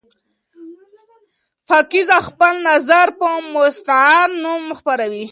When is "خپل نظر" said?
2.27-3.07